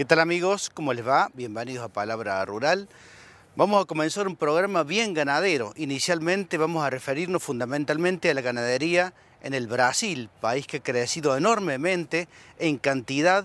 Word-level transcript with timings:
¿Qué 0.00 0.06
tal 0.06 0.20
amigos? 0.20 0.70
¿Cómo 0.72 0.94
les 0.94 1.06
va? 1.06 1.28
Bienvenidos 1.34 1.84
a 1.84 1.92
Palabra 1.92 2.42
Rural. 2.46 2.88
Vamos 3.54 3.82
a 3.82 3.84
comenzar 3.84 4.26
un 4.28 4.34
programa 4.34 4.82
bien 4.82 5.12
ganadero. 5.12 5.74
Inicialmente 5.76 6.56
vamos 6.56 6.82
a 6.82 6.88
referirnos 6.88 7.42
fundamentalmente 7.42 8.30
a 8.30 8.32
la 8.32 8.40
ganadería 8.40 9.12
en 9.42 9.52
el 9.52 9.66
Brasil, 9.66 10.30
país 10.40 10.66
que 10.66 10.78
ha 10.78 10.82
crecido 10.82 11.36
enormemente 11.36 12.28
en 12.58 12.78
cantidad 12.78 13.44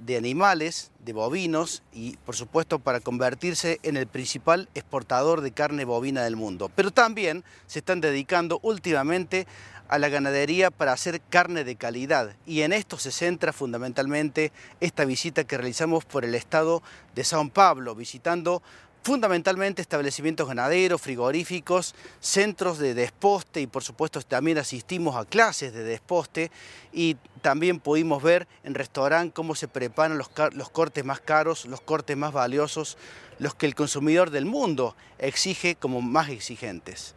de 0.00 0.16
animales, 0.16 0.90
de 1.04 1.12
bovinos 1.12 1.82
y 1.92 2.16
por 2.18 2.34
supuesto 2.34 2.78
para 2.78 3.00
convertirse 3.00 3.78
en 3.82 3.96
el 3.96 4.06
principal 4.06 4.68
exportador 4.74 5.42
de 5.42 5.52
carne 5.52 5.84
bovina 5.84 6.22
del 6.24 6.36
mundo. 6.36 6.70
Pero 6.74 6.90
también 6.90 7.44
se 7.66 7.80
están 7.80 8.00
dedicando 8.00 8.58
últimamente 8.62 9.46
a 9.88 9.98
la 9.98 10.08
ganadería 10.08 10.70
para 10.70 10.92
hacer 10.92 11.20
carne 11.20 11.64
de 11.64 11.76
calidad 11.76 12.36
y 12.46 12.62
en 12.62 12.72
esto 12.72 12.96
se 12.96 13.10
centra 13.10 13.52
fundamentalmente 13.52 14.52
esta 14.80 15.04
visita 15.04 15.44
que 15.44 15.58
realizamos 15.58 16.04
por 16.04 16.24
el 16.24 16.34
estado 16.34 16.82
de 17.14 17.24
San 17.24 17.50
Pablo, 17.50 17.94
visitando 17.94 18.62
fundamentalmente 19.02 19.80
establecimientos 19.82 20.48
ganaderos, 20.48 21.00
frigoríficos, 21.00 21.94
centros 22.20 22.78
de 22.78 22.94
desposte 22.94 23.60
y 23.60 23.66
por 23.66 23.82
supuesto 23.82 24.20
también 24.22 24.58
asistimos 24.58 25.16
a 25.16 25.24
clases 25.24 25.72
de 25.72 25.84
desposte 25.84 26.50
y 26.92 27.16
también 27.40 27.80
pudimos 27.80 28.22
ver 28.22 28.46
en 28.64 28.74
restaurante 28.74 29.32
cómo 29.32 29.54
se 29.54 29.68
preparan 29.68 30.18
los, 30.18 30.30
los, 30.52 30.70
cortes 30.70 31.04
más 31.04 31.20
caros, 31.20 31.64
los 31.66 31.80
cortes 31.80 32.16
más 32.16 32.32
valiosos, 32.32 32.98
los 33.38 33.54
que 33.54 33.66
el 33.66 33.74
consumidor 33.74 34.30
del 34.30 34.44
mundo 34.44 34.94
exige 35.18 35.76
como 35.76 36.02
más 36.02 36.28
exigentes. 36.28 37.14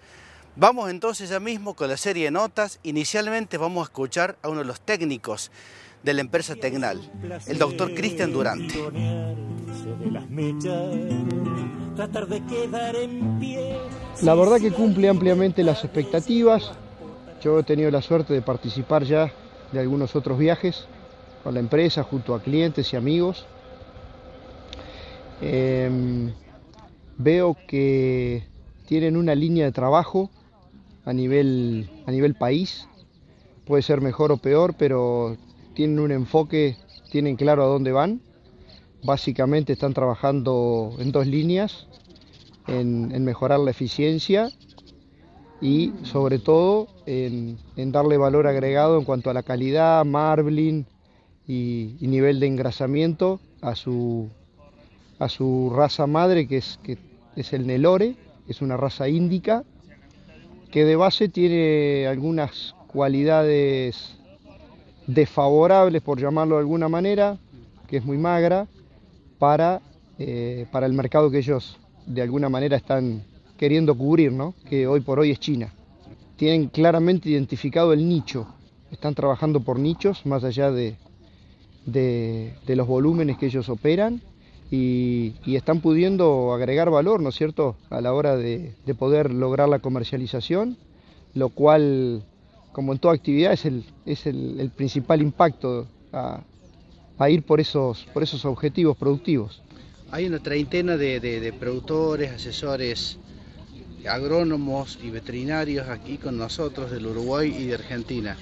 Vamos 0.56 0.90
entonces 0.90 1.30
ya 1.30 1.40
mismo 1.40 1.74
con 1.74 1.90
la 1.90 1.98
serie 1.98 2.26
de 2.26 2.32
notas. 2.32 2.80
Inicialmente 2.84 3.58
vamos 3.58 3.82
a 3.82 3.86
escuchar 3.86 4.38
a 4.44 4.50
uno 4.50 4.60
de 4.60 4.66
los 4.66 4.80
técnicos 4.80 5.52
de 6.04 6.14
la 6.14 6.22
empresa 6.22 6.56
Tecnal, 6.56 7.02
el 7.48 7.58
doctor 7.58 7.94
Cristian 7.96 8.32
Durante. 8.32 8.76
La 14.24 14.34
verdad 14.36 14.58
que 14.60 14.72
cumple 14.72 15.10
ampliamente 15.10 15.64
las 15.64 15.84
expectativas. 15.84 16.72
Yo 17.42 17.60
he 17.60 17.64
tenido 17.64 17.92
la 17.92 18.02
suerte 18.02 18.34
de 18.34 18.42
participar 18.42 19.04
ya 19.04 19.32
de 19.72 19.80
algunos 19.80 20.16
otros 20.16 20.40
viajes 20.40 20.86
con 21.44 21.54
la 21.54 21.60
empresa, 21.60 22.04
junto 22.04 22.34
a 22.34 22.42
clientes 22.42 22.94
y 22.94 22.96
amigos. 22.96 23.46
Em, 25.42 26.32
veo 27.18 27.58
que 27.68 28.44
tienen 28.88 29.18
una 29.18 29.36
línea 29.36 29.66
de 29.66 29.72
trabajo 29.72 30.30
a 31.06 31.14
nivel, 31.14 31.90
a 32.08 32.12
nivel 32.12 32.36
país. 32.36 32.88
Puede 33.66 33.84
ser 33.84 34.02
mejor 34.02 34.32
o 34.32 34.38
peor, 34.38 34.74
pero 34.78 35.38
tienen 35.74 36.00
un 36.00 36.12
enfoque, 36.12 36.78
tienen 37.12 37.36
claro 37.36 37.64
a 37.64 37.68
dónde 37.68 37.92
van. 37.92 38.22
Básicamente 39.04 39.74
están 39.74 39.94
trabajando 39.94 40.96
en 41.00 41.12
dos 41.12 41.28
líneas, 41.28 41.88
en, 42.68 43.24
mejorar 43.26 43.60
la 43.60 43.72
eficiencia 43.72 44.50
y 45.62 45.94
sobre 46.04 46.40
todo 46.40 46.88
en, 47.06 47.58
darle 47.92 48.18
valor 48.18 48.48
agregado 48.48 48.98
en 48.98 49.04
cuanto 49.04 49.30
a 49.30 49.34
la 49.34 49.44
calidad, 49.44 50.06
marbling 50.06 50.86
y, 51.48 51.96
nivel 52.00 52.40
de 52.40 52.48
engrasamiento 52.48 53.42
a 53.62 53.76
su, 53.76 54.30
a 55.20 55.28
su 55.28 55.72
raza 55.76 56.08
madre 56.08 56.48
que 56.48 56.58
es, 56.58 56.80
que 56.84 56.98
es 57.36 57.52
el 57.52 57.68
Nelore, 57.68 58.16
es 58.48 58.62
una 58.62 58.78
raza 58.78 59.10
índica 59.10 59.64
que 60.72 60.86
de 60.86 60.96
base 60.96 61.30
tiene 61.30 62.08
algunas 62.08 62.74
cualidades 62.88 64.16
desfavorables, 65.08 66.02
por 66.02 66.20
llamarlo 66.20 66.56
de 66.56 66.62
alguna 66.62 66.88
manera, 66.90 67.38
que 67.88 67.98
es 67.98 68.06
muy 68.06 68.18
magra, 68.18 68.68
para, 69.40 69.82
eh, 70.20 70.66
para 70.72 70.86
el 70.86 70.94
mercado 70.94 71.30
que 71.32 71.40
ellos 71.40 71.78
de 72.06 72.22
alguna 72.22 72.50
manera 72.50 72.78
están 72.78 73.24
queriendo 73.58 73.96
cubrir, 73.98 74.32
¿no? 74.32 74.54
que 74.70 74.88
hoy 74.88 75.02
por 75.02 75.20
hoy 75.20 75.32
es 75.32 75.40
China. 75.40 75.74
Tienen 76.36 76.68
claramente 76.68 77.30
identificado 77.30 77.94
el 77.94 78.08
nicho, 78.08 78.48
están 78.92 79.16
trabajando 79.16 79.62
por 79.62 79.80
nichos 79.80 80.26
más 80.26 80.44
allá 80.44 80.72
de, 80.72 80.98
de 81.86 82.76
los 82.76 82.88
volúmenes 82.88 83.38
que 83.38 83.46
ellos 83.46 83.70
operan 83.70 84.22
y, 84.76 85.56
están 85.56 85.82
pudiendo 85.82 86.52
agregar 86.54 86.90
valor, 86.90 87.22
¿no 87.22 87.30
es 87.30 87.36
cierto?, 87.36 87.76
a 87.92 88.02
la 88.02 88.12
hora 88.14 88.36
de, 88.36 88.74
poder 88.98 89.32
lograr 89.32 89.70
la 89.70 89.80
comercialización, 89.80 90.78
lo 91.36 91.50
cual, 91.50 92.24
como 92.72 92.92
en 92.92 93.00
toda 93.00 93.14
actividad, 93.14 93.54
es 93.54 93.66
el, 93.66 93.86
es 94.06 94.26
el, 94.26 94.72
principal 94.76 95.22
impacto 95.22 95.88
ir 97.30 97.44
por 97.44 97.60
esos, 97.60 98.06
por 98.14 98.24
esos 98.24 98.46
objetivos 98.46 98.98
productivos. 98.98 99.62
Hay 100.12 100.26
una 100.26 100.40
treintena 100.40 100.98
de 100.98 101.54
productores, 101.60 102.32
asesores 102.32 103.18
agrónomos 104.08 105.00
y 105.02 105.10
veterinarios 105.10 105.88
aquí 105.88 106.18
con 106.18 106.38
nosotros 106.38 106.92
del 106.92 107.08
Uruguay 107.08 107.56
y 107.58 107.66
de 107.68 107.76
Argentina. 107.76 108.38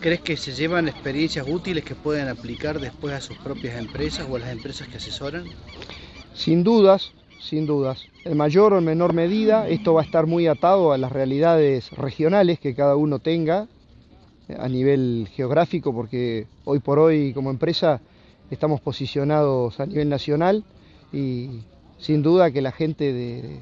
¿Crees 0.00 0.20
que 0.20 0.36
se 0.36 0.52
llevan 0.52 0.88
experiencias 0.88 1.46
útiles 1.48 1.84
que 1.84 1.94
pueden 1.94 2.28
aplicar 2.28 2.80
después 2.80 3.14
a 3.14 3.20
sus 3.20 3.36
propias 3.38 3.78
empresas 3.78 4.26
o 4.28 4.36
a 4.36 4.38
las 4.40 4.50
empresas 4.50 4.88
que 4.88 4.96
asesoran? 4.96 5.44
Sin 6.34 6.64
dudas, 6.64 7.12
sin 7.40 7.66
dudas. 7.66 8.04
En 8.24 8.36
mayor 8.36 8.72
o 8.72 8.78
en 8.78 8.84
menor 8.84 9.12
medida, 9.12 9.68
esto 9.68 9.94
va 9.94 10.02
a 10.02 10.04
estar 10.04 10.26
muy 10.26 10.46
atado 10.46 10.92
a 10.92 10.98
las 10.98 11.12
realidades 11.12 11.90
regionales 11.92 12.58
que 12.58 12.74
cada 12.74 12.96
uno 12.96 13.18
tenga 13.18 13.68
a 14.58 14.68
nivel 14.68 15.28
geográfico, 15.34 15.94
porque 15.94 16.46
hoy 16.64 16.80
por 16.80 16.98
hoy 16.98 17.32
como 17.32 17.50
empresa 17.50 18.00
estamos 18.52 18.80
posicionados 18.80 19.80
a 19.80 19.86
nivel 19.86 20.08
nacional 20.08 20.62
y 21.12 21.62
sin 21.98 22.22
duda 22.22 22.50
que 22.50 22.60
la 22.60 22.72
gente 22.72 23.12
de, 23.12 23.60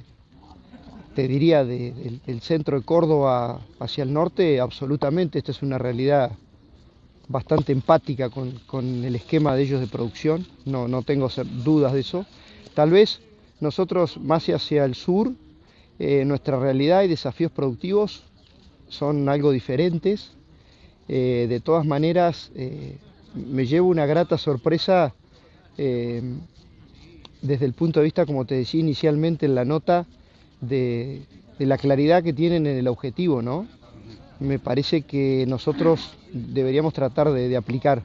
te 1.15 1.29
diría 1.29 1.65
del 1.65 2.41
centro 2.41 2.79
de 2.79 2.85
Córdoba 2.85 3.61
hacia 3.79 4.03
el 4.03 4.13
norte, 4.13 4.61
absolutamente, 4.61 5.39
esta 5.39 5.53
es 5.53 5.63
una 5.63 5.79
realidad 5.79 6.33
bastante 7.29 7.71
empática 7.71 8.31
con, 8.31 9.05
el 9.05 9.15
esquema 9.15 9.55
de 9.55 9.63
ellos 9.63 9.81
de 9.81 9.87
producción, 9.87 10.47
no, 10.65 10.89
no 10.89 11.03
tengo 11.03 11.29
dudas 11.65 11.93
de 11.93 12.01
eso. 12.01 12.27
Tal 12.75 12.91
vez 12.91 13.21
nosotros 13.61 14.19
más 14.19 14.49
hacia 14.49 14.85
el 14.85 14.97
sur, 14.97 15.33
eh, 16.01 16.25
nuestra 16.25 16.59
realidad 16.59 17.05
y 17.05 17.09
desafíos 17.09 17.53
productivos 17.53 18.25
son 18.89 19.29
algo 19.29 19.53
diferentes. 19.53 20.33
Eh, 21.07 21.47
de 21.49 21.61
todas 21.61 21.85
maneras, 21.85 22.51
eh, 22.55 22.97
me 23.35 23.67
llevo 23.67 23.89
una 23.89 24.07
grata 24.07 24.39
sorpresa 24.39 25.15
desde 27.43 27.65
el 27.65 27.73
punto 27.73 28.01
de 28.01 28.05
vista, 28.05 28.27
como 28.27 28.45
te 28.45 28.55
decía 28.55 28.81
inicialmente 28.81 29.47
en 29.47 29.55
la 29.55 29.65
nota, 29.65 30.07
de, 30.61 31.23
la 31.59 31.79
claridad 31.79 32.23
que 32.23 32.33
tienen 32.33 32.67
en 32.67 32.77
el 32.77 32.89
objetivo, 32.89 33.43
¿no? 33.43 33.67
Me 34.39 34.59
parece 34.59 35.03
que 35.03 35.45
nosotros 35.47 36.15
deberíamos 36.33 36.95
tratar 36.95 37.31
de, 37.33 37.57
aplicar 37.57 38.03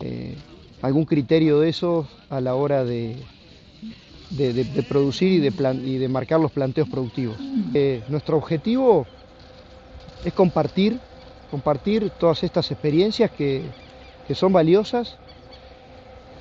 eh, 0.00 0.36
algún 0.82 1.04
criterio 1.04 1.60
de 1.60 1.68
eso 1.68 2.08
a 2.28 2.40
la 2.40 2.54
hora 2.54 2.84
de, 2.84 3.16
de, 4.30 4.84
producir 4.88 5.32
y 5.32 5.38
de, 5.38 5.80
y 5.84 5.98
de 5.98 6.08
marcar 6.08 6.40
los 6.40 6.52
planteos 6.52 6.88
productivos. 6.88 7.36
Eh, 7.74 8.02
nuestro 8.08 8.36
objetivo 8.36 9.06
es 10.24 10.32
compartir, 10.32 11.00
compartir 11.50 12.10
todas 12.18 12.42
estas 12.44 12.70
experiencias 12.70 13.30
que, 13.32 13.62
que 14.30 14.36
son 14.36 14.52
valiosas 14.52 15.16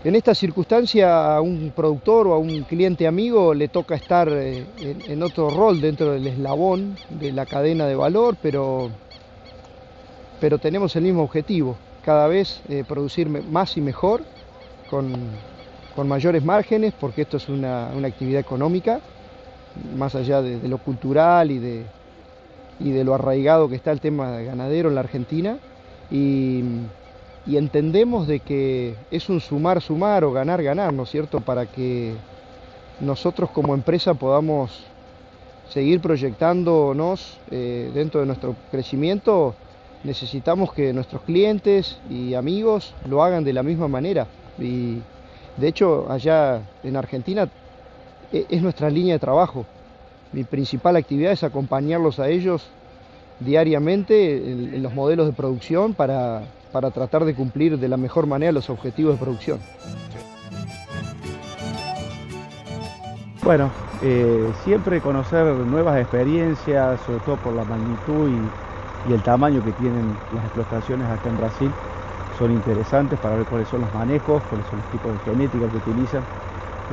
en 0.03 0.13
esta 0.13 0.35
circunstancia 0.35 1.33
a 1.33 1.41
un 1.41 1.73
productor 1.75 2.27
o 2.27 2.33
a 2.33 2.37
un 2.37 2.61
cliente 2.61 3.07
amigo 3.07 3.55
le 3.55 3.67
toca 3.67 3.95
estar 3.95 4.29
eh, 4.31 4.63
en, 5.07 5.23
otro 5.23 5.49
rol 5.49 5.81
dentro 5.81 6.11
del 6.11 6.27
eslabón 6.27 6.97
de 7.09 7.31
la 7.31 7.47
cadena 7.47 7.87
de 7.87 7.95
valor, 7.95 8.37
pero, 8.43 8.91
pero 10.39 10.59
tenemos 10.59 10.95
el 10.97 11.01
mismo 11.05 11.23
objetivo, 11.23 11.77
cada 12.05 12.27
vez 12.27 12.61
eh, 12.69 12.83
producir 12.87 13.27
más 13.27 13.75
y 13.75 13.81
mejor, 13.81 14.21
con, 14.87 15.11
mayores 16.07 16.45
márgenes, 16.45 16.93
porque 16.93 17.23
esto 17.23 17.37
es 17.37 17.49
una, 17.49 17.87
actividad 18.05 18.39
económica, 18.39 18.99
más 19.97 20.13
allá 20.13 20.43
de, 20.43 20.59
lo 20.69 20.77
cultural 20.77 21.49
y 21.49 21.57
de, 21.57 21.85
y 22.79 22.91
de 22.91 23.03
lo 23.03 23.15
arraigado 23.15 23.67
que 23.67 23.77
está 23.77 23.91
el 23.91 23.99
tema 23.99 24.41
ganadero 24.41 24.89
en 24.89 24.95
la 24.95 25.01
Argentina. 25.01 25.57
Y, 26.11 26.63
y 27.49 27.57
entendemos 27.57 28.27
de 28.27 28.41
que 28.41 28.95
es 29.09 29.27
un 29.27 29.41
sumar, 29.41 29.81
sumar 29.81 30.23
o 30.23 30.31
ganar, 30.31 30.61
ganar, 30.61 30.93
¿no 30.93 31.03
es 31.03 31.09
cierto? 31.09 31.41
Para 31.41 31.65
que 31.65 32.13
nosotros 32.99 33.49
como 33.49 33.73
empresa 33.73 34.13
podamos 34.13 34.83
seguir 35.67 35.99
proyectándonos 35.99 37.39
eh, 37.49 37.89
dentro 37.91 38.19
de 38.19 38.27
nuestro 38.27 38.55
crecimiento, 38.69 39.55
necesitamos 40.03 40.73
que 40.73 40.93
nuestros 40.93 41.23
clientes 41.23 41.97
y 42.07 42.35
amigos 42.35 42.93
lo 43.07 43.23
hagan 43.23 43.43
de 43.43 43.53
la 43.53 43.63
misma 43.63 43.87
manera. 43.87 44.27
Y 44.59 44.99
de 45.57 45.67
hecho, 45.67 46.05
allá 46.07 46.61
en 46.83 46.95
Argentina 46.97 47.49
e, 48.31 48.45
es 48.47 48.61
nuestra 48.61 48.91
línea 48.91 49.15
de 49.15 49.19
trabajo. 49.19 49.65
Mi 50.33 50.43
principal 50.43 50.97
actividad 50.97 51.31
es 51.31 51.43
acompañarlos 51.43 52.19
a 52.19 52.29
ellos 52.29 52.69
diariamente 53.39 54.51
en 54.51 54.83
los 54.83 54.93
modelos 54.93 55.27
de 55.27 55.33
producción 55.33 55.93
para 55.93 56.43
para 56.71 56.91
tratar 56.91 57.25
de 57.25 57.33
cumplir 57.33 57.77
de 57.79 57.87
la 57.87 57.97
mejor 57.97 58.27
manera 58.27 58.51
los 58.51 58.69
objetivos 58.69 59.13
de 59.15 59.19
producción. 59.19 59.59
Bueno, 63.43 63.69
eh, 64.03 64.51
siempre 64.63 65.01
conocer 65.01 65.45
nuevas 65.45 65.99
experiencias, 65.99 66.99
sobre 67.01 67.19
todo 67.19 67.37
por 67.37 67.53
la 67.53 67.63
magnitud 67.63 68.29
y, 68.29 68.69
el 69.13 69.23
tamaño 69.23 69.63
que 69.63 69.71
tienen 69.71 70.13
las 70.35 70.43
explotaciones 70.43 71.07
acá 71.09 71.29
en 71.29 71.37
Brasil, 71.37 71.71
son 72.37 72.51
interesantes 72.51 73.17
para 73.19 73.37
ver 73.37 73.45
cuáles 73.45 73.67
son 73.69 73.81
los 73.81 73.93
manejos, 73.93 74.43
cuáles 74.49 74.67
son 74.67 74.79
los 74.79 74.91
tipos 74.91 75.13
de 75.13 75.19
genética 75.31 75.67
que 75.69 75.77
utilizan. 75.89 76.21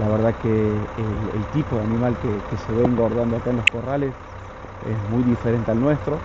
La 0.00 0.08
verdad 0.08 0.32
que 0.40 0.48
el, 0.48 1.44
tipo 1.52 1.76
de 1.76 1.82
animal 1.82 2.16
que, 2.22 2.56
se 2.56 2.72
ve 2.72 2.84
engordando 2.84 3.36
acá 3.36 3.50
en 3.50 3.56
los 3.56 3.66
corrales 3.70 4.12
es 4.88 5.10
muy 5.10 5.24
diferente 5.24 5.72
al 5.72 5.80
nuestro. 5.80 6.16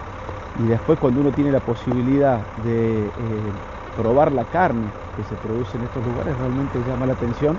Y 0.62 0.68
después 0.68 1.00
cuando 1.00 1.22
uno 1.22 1.32
tiene 1.32 1.52
la 1.52 1.60
posibilidad 1.60 2.40
de 2.64 3.08
eh, 3.08 3.12
probar 3.98 4.32
la 4.32 4.46
carne 4.46 4.92
que 5.16 5.24
se 5.24 5.36
produce 5.36 5.78
en 5.78 5.84
estos 5.86 6.06
lugares, 6.06 6.38
realmente 6.38 6.78
llama 6.88 7.08
la 7.08 7.14
atención 7.14 7.58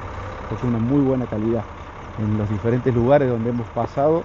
porque 0.49 0.67
es 0.67 0.73
una 0.73 0.79
muy 0.79 1.03
buena 1.03 1.27
calidad 1.27 1.65
en 2.23 2.39
los 2.39 2.49
diferentes 2.49 2.95
lugares 2.95 3.29
donde 3.29 3.51
hemos 3.51 3.67
pasado 3.69 4.23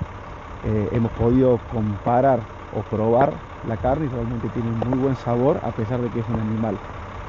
eh, 0.66 0.90
hemos 0.92 1.12
podido 1.14 1.60
comparar 1.72 2.40
o 2.76 2.82
probar 2.84 3.34
la 3.68 3.78
carne 3.78 4.06
y 4.06 4.10
realmente 4.10 4.48
tiene 4.50 4.70
un 4.70 4.80
muy 4.90 5.00
buen 5.00 5.16
sabor 5.16 5.58
a 5.64 5.72
pesar 5.72 6.00
de 6.00 6.10
que 6.10 6.20
es 6.20 6.26
un 6.30 6.40
animal 6.40 6.78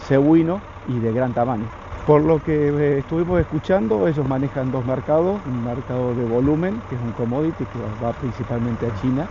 cebuino 0.06 0.60
y 0.88 0.98
de 0.98 1.12
gran 1.12 1.32
tamaño. 1.32 1.64
Por 2.06 2.22
lo 2.22 2.42
que 2.42 2.68
eh, 2.68 2.98
estuvimos 2.98 3.40
escuchando, 3.40 4.06
ellos 4.06 4.26
manejan 4.26 4.70
dos 4.70 4.84
mercados, 4.84 5.40
un 5.46 5.64
mercado 5.64 6.14
de 6.14 6.24
volumen, 6.24 6.80
que 6.88 6.96
es 6.96 7.00
un 7.02 7.12
commodity 7.12 7.64
que 7.66 7.78
va 8.02 8.12
principalmente 8.12 8.86
a 8.86 8.94
China, 9.00 9.28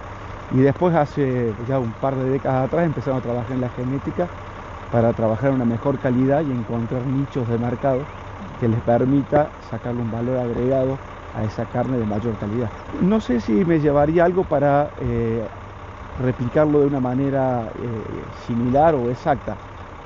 y 0.50 0.60
después 0.60 0.96
hace 0.96 1.56
ya 1.66 1.80
un 1.80 1.94
par 1.94 2.16
de 2.16 2.30
décadas 2.30 2.66
atrás 2.66 2.86
empezaron 2.86 3.18
a 3.18 3.22
trabajar 3.22 3.54
en 3.54 3.62
la 3.62 3.70
genética 3.70 4.30
para 4.90 5.14
trabajar 5.14 5.52
una 5.52 5.66
mejor 5.66 6.00
calidad 6.00 6.44
y 6.44 6.52
encontrar 6.52 7.06
nichos 7.06 7.48
de 7.50 7.58
mercado 7.58 8.08
que 8.60 8.68
les 8.68 8.82
permita 8.82 9.52
sacarle 9.60 10.02
un 10.02 10.12
valor 10.12 10.38
agregado 10.38 11.00
a 11.34 11.44
esa 11.46 11.66
carne 11.66 11.98
de 11.98 12.06
mayor 12.06 12.38
calidad. 12.38 12.72
No 13.02 13.20
sé 13.20 13.42
si 13.42 13.66
me 13.66 13.80
llevaría 13.80 14.26
algo 14.26 14.46
para 14.46 14.92
eh, 14.98 15.48
replicarlo 16.16 16.82
de 16.82 16.88
una 16.88 17.00
manera 17.00 17.72
eh, 17.76 18.30
similar 18.32 18.96
o 18.96 19.10
exacta, 19.10 19.58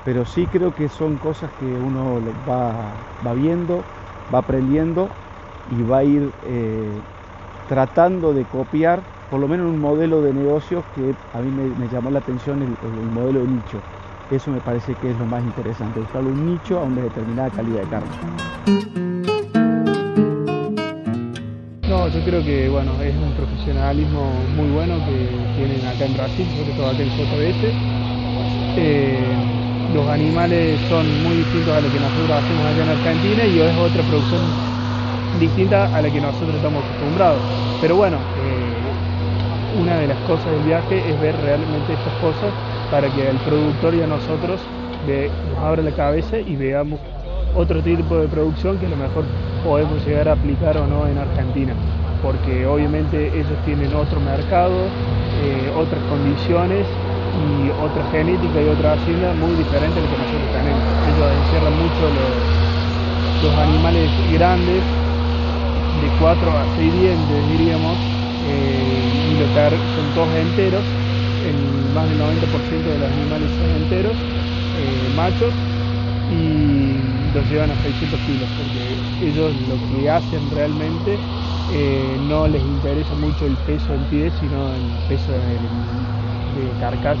pero 0.02 0.24
sí 0.24 0.46
creo 0.48 0.72
que 0.72 0.88
son 0.88 1.18
cosas 1.18 1.52
que 1.52 1.78
uno 1.78 2.20
va, 2.46 3.06
viendo, 3.34 3.86
va 4.32 4.38
aprendiendo 4.40 5.12
y 5.64 5.82
va 5.82 5.98
a 5.98 6.04
ir 6.04 6.34
eh, 6.42 7.02
tratando 7.66 8.34
de 8.34 8.46
copiar 8.46 9.04
por 9.32 9.40
lo 9.40 9.48
menos 9.48 9.66
un 9.66 9.80
modelo 9.80 10.20
de 10.20 10.34
negocio 10.34 10.84
que 10.94 11.14
a 11.32 11.40
mí 11.40 11.50
me, 11.50 11.88
llamó 11.88 12.10
la 12.10 12.18
atención 12.18 12.60
el, 12.60 12.68
el, 12.68 13.10
modelo 13.12 13.40
de 13.40 13.46
nicho. 13.46 13.80
Eso 14.30 14.50
me 14.50 14.60
parece 14.60 14.94
que 14.96 15.10
es 15.10 15.18
lo 15.18 15.24
más 15.24 15.42
interesante, 15.42 16.00
buscar 16.00 16.22
un 16.22 16.52
nicho 16.52 16.78
a 16.78 16.82
una 16.82 17.00
determinada 17.00 17.48
calidad 17.48 17.80
de 17.80 17.88
carne. 17.88 18.08
yo 22.12 22.20
creo 22.26 22.44
que 22.44 22.68
bueno, 22.68 22.92
es 23.00 23.14
un 23.14 23.32
profesionalismo 23.32 24.32
muy 24.54 24.68
bueno 24.68 24.98
que 25.06 25.30
tienen 25.56 25.80
acá 25.86 26.04
en 26.04 26.12
Brasil, 26.12 26.46
sobre 26.58 26.76
todo 26.76 26.90
acá 26.90 27.02
en 27.02 27.08
JBS. 27.08 27.72
Eh, 28.76 29.16
los 29.94 30.06
animales 30.08 30.78
son 30.90 31.06
muy 31.22 31.36
distintos 31.36 31.72
a 31.72 31.80
lo 31.80 31.90
que 31.90 32.00
nosotros 32.00 32.30
hacemos 32.32 32.66
allá 32.66 32.82
en 32.82 32.88
Argentina 32.90 33.44
y 33.46 33.60
es 33.60 33.76
otra 33.78 34.02
producción 34.02 34.42
distinta 35.40 35.96
a 35.96 36.02
la 36.02 36.10
que 36.10 36.20
nosotros 36.20 36.54
estamos 36.54 36.84
acostumbrados. 36.84 37.40
Pero 37.80 37.96
bueno, 37.96 38.18
eh, 38.44 38.51
una 39.80 39.96
de 39.96 40.06
las 40.08 40.18
cosas 40.26 40.46
del 40.46 40.62
viaje 40.62 40.98
es 40.98 41.20
ver 41.20 41.34
realmente 41.42 41.92
estas 41.92 42.14
cosas 42.20 42.52
para 42.90 43.08
que 43.08 43.28
el 43.28 43.36
productor 43.38 43.94
y 43.94 44.02
a 44.02 44.06
nosotros 44.06 44.60
nos 45.06 45.64
abra 45.64 45.82
la 45.82 45.90
cabeza 45.90 46.38
y 46.38 46.56
veamos 46.56 47.00
otro 47.56 47.80
tipo 47.82 48.16
de 48.16 48.28
producción 48.28 48.78
que 48.78 48.86
a 48.86 48.88
lo 48.88 48.96
mejor 48.96 49.24
podemos 49.64 50.04
llegar 50.06 50.28
a 50.28 50.32
aplicar 50.32 50.76
o 50.76 50.86
no 50.86 51.06
en 51.06 51.18
Argentina, 51.18 51.72
porque 52.22 52.66
obviamente 52.66 53.28
ellos 53.28 53.58
tienen 53.64 53.94
otro 53.94 54.20
mercado, 54.20 54.72
eh, 55.42 55.70
otras 55.76 56.00
condiciones 56.08 56.86
y 57.32 57.70
otra 57.82 58.04
genética 58.12 58.60
y 58.62 58.68
otra 58.68 58.92
hacienda 58.94 59.32
muy 59.34 59.54
diferente 59.56 59.98
a 59.98 60.02
lo 60.02 60.08
que 60.08 60.18
nosotros 60.18 60.48
tenemos. 60.52 60.82
Ellos 61.10 61.28
encierran 61.44 61.74
mucho 61.76 62.02
los, 62.14 63.58
animales 63.58 64.08
grandes, 64.32 64.82
de 66.00 66.08
4 66.20 66.50
a 66.50 66.64
6 66.76 66.92
dientes 66.94 67.58
diríamos, 67.58 68.11
eh, 68.44 69.32
y 69.32 69.36
los 69.36 69.48
son 69.94 70.14
todos 70.14 70.34
enteros, 70.34 70.84
el, 71.44 71.90
más 71.94 72.08
del 72.08 72.18
90% 72.18 72.90
de 72.90 72.98
los 72.98 73.10
animales 73.10 73.50
son 73.52 73.70
enteros, 73.70 74.16
eh, 74.16 75.08
machos, 75.08 75.54
y 76.28 77.30
los 77.34 77.48
llevan 77.48 77.70
a 77.70 77.76
600 77.76 78.20
kilos, 78.20 78.48
porque 78.56 79.06
ellos 79.20 79.52
lo 79.68 79.76
que 79.88 80.10
hacen 80.10 80.50
realmente 80.50 81.18
eh, 81.74 82.16
no 82.20 82.46
les 82.48 82.62
interesa 82.62 83.14
mucho 83.14 83.46
el 83.46 83.56
peso 83.58 83.94
en 83.94 84.04
pie, 84.06 84.30
sino 84.30 84.74
el 84.74 84.98
peso 85.08 85.32
de, 85.32 85.58
de 86.52 86.76
carcasa. 86.80 87.20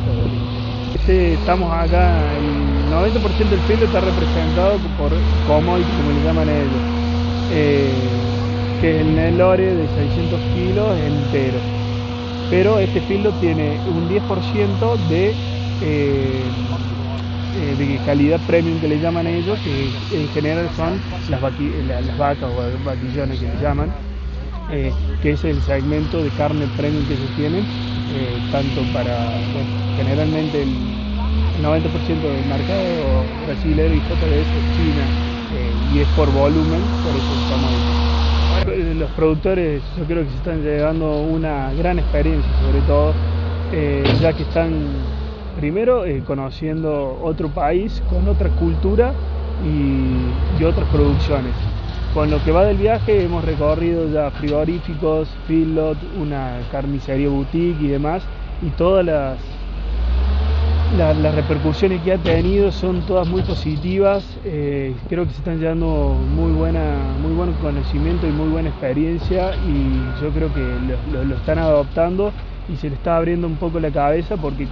Este, 0.94 1.34
estamos 1.34 1.72
acá, 1.72 2.36
el 2.36 2.88
90% 2.90 3.48
del 3.48 3.62
filo 3.62 3.84
está 3.86 4.00
representado 4.00 4.78
por 4.96 5.10
commodity, 5.46 5.92
como 5.92 6.12
le 6.12 6.22
llaman 6.22 6.48
ellos, 6.48 6.82
eh, 7.48 8.31
que 8.82 8.90
es 8.90 9.06
el 9.06 9.14
Nelore 9.14 9.76
de 9.76 9.86
600 9.86 10.40
kilos 10.56 10.98
entero. 10.98 11.58
Pero 12.50 12.80
este 12.80 13.00
filo 13.02 13.30
tiene 13.40 13.78
un 13.86 14.08
10% 14.10 14.96
de 15.08 15.32
eh, 15.82 16.42
eh, 17.54 17.76
de 17.78 17.98
calidad 18.04 18.40
premium 18.46 18.80
que 18.80 18.88
le 18.88 18.98
llaman 18.98 19.26
ellos, 19.26 19.56
que 19.60 20.18
en 20.18 20.28
general 20.30 20.68
son 20.74 20.98
las, 21.30 22.18
vacas 22.18 22.50
o 22.50 22.84
vaquillones 22.84 23.38
que 23.38 23.46
le 23.46 23.62
llaman, 23.62 23.88
eh, 24.72 24.90
que 25.22 25.30
es 25.32 25.44
el 25.44 25.60
segmento 25.62 26.22
de 26.22 26.30
carne 26.30 26.66
premium 26.76 27.06
que 27.06 27.14
ellos 27.14 27.30
tienen, 27.36 27.62
eh, 27.62 28.40
tanto 28.50 28.82
para, 28.92 29.14
generalmente 29.96 30.62
el 30.62 30.70
90% 31.62 32.32
del 32.32 32.46
mercado 32.46 33.22
brasilero 33.46 33.94
y 33.94 34.00
JBS 34.00 34.76
China, 34.76 35.06
y 35.94 36.00
es 36.00 36.08
por 36.16 36.32
volumen, 36.32 36.80
por 37.04 37.14
eso 37.14 37.32
estamos 37.44 38.21
Los 38.98 39.10
productores 39.10 39.82
yo 39.98 40.04
creo 40.04 40.22
que 40.24 40.30
se 40.30 40.36
están 40.36 40.62
llevando 40.62 41.20
una 41.22 41.72
gran 41.74 41.98
experiencia, 41.98 42.50
sobre 42.60 42.80
todo, 42.86 43.12
ya 44.20 44.32
que 44.32 44.42
están 44.42 44.72
primero 45.58 46.04
eh, 46.04 46.22
conociendo 46.26 47.18
otro 47.22 47.48
país 47.48 48.02
con 48.10 48.28
otra 48.28 48.48
cultura 48.50 49.12
y, 49.64 50.64
otras 50.64 50.88
producciones. 50.90 51.52
Con 52.14 52.30
lo 52.30 52.42
que 52.44 52.52
va 52.52 52.64
del 52.64 52.76
viaje 52.76 53.24
hemos 53.24 53.44
recorrido 53.44 54.08
ya 54.12 54.30
frigoríficos, 54.30 55.28
feedlot, 55.48 55.98
una 56.20 56.60
carnicería 56.70 57.28
boutique 57.28 57.82
y 57.82 57.88
demás, 57.88 58.22
y 58.64 58.70
todas 58.70 59.04
las, 59.04 59.38
las, 60.96 61.34
repercusiones 61.34 62.02
que 62.02 62.12
ha 62.12 62.18
tenido 62.18 62.70
son 62.70 63.02
todas 63.06 63.28
muy 63.28 63.42
positivas. 63.42 64.24
Eh, 64.44 64.94
creo 65.08 65.24
que 65.24 65.30
se 65.30 65.38
están 65.38 65.58
llevando 65.58 66.16
muy, 66.34 66.52
buena, 66.52 66.96
muy 67.22 67.32
buen 67.32 67.52
conocimiento 67.54 68.26
y 68.26 68.30
muy 68.30 68.48
buena 68.48 68.68
experiencia, 68.68 69.52
y 69.66 70.22
yo 70.22 70.30
creo 70.30 70.52
que 70.52 70.62
lo 71.26 71.34
están 71.34 71.58
adoptando 71.58 72.32
y 72.72 72.76
se 72.76 72.88
le 72.88 72.94
está 72.94 73.16
abriendo 73.16 73.46
un 73.46 73.56
poco 73.56 73.80
la 73.80 73.90
cabeza 73.90 74.36
porque 74.36 74.66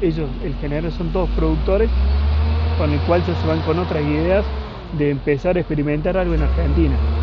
ellos, 0.00 0.28
el 0.44 0.54
general 0.60 0.92
son 0.92 1.12
todos 1.12 1.28
productores, 1.30 1.90
con 2.78 2.90
el 2.92 2.98
cual 3.00 3.22
ya 3.26 3.34
se 3.34 3.46
van 3.46 3.60
con 3.60 3.78
otras 3.78 4.02
ideas 4.02 4.44
de 4.98 5.10
empezar 5.10 5.56
a 5.56 5.60
experimentar 5.60 6.16
algo 6.16 6.34
en 6.34 6.42
Argentina. 6.42 7.13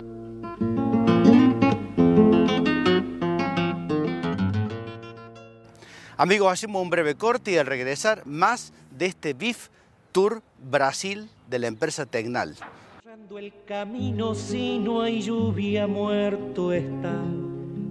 Amigos, 6.21 6.53
hacemos 6.53 6.83
un 6.83 6.91
breve 6.91 7.15
corte 7.15 7.53
y 7.53 7.57
al 7.57 7.65
regresar 7.65 8.27
más 8.27 8.73
de 8.95 9.07
este 9.07 9.33
BIF 9.33 9.69
Tour 10.11 10.43
Brasil 10.69 11.27
de 11.49 11.57
la 11.57 11.65
empresa 11.65 12.05
Tecnal. 12.05 12.55
El 13.35 13.51
camino 13.65 14.35
si 14.35 14.77
no 14.77 15.01
hay 15.01 15.23
lluvia 15.23 15.87
muerto 15.87 16.73
está 16.73 17.23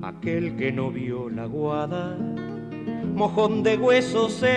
aquel 0.03 0.57
que 0.57 0.71
no 0.71 0.93
vio 0.93 1.29
la 1.29 1.47
guada, 1.47 2.17
mojón 2.17 3.65
de 3.65 3.77
huesos 3.77 4.45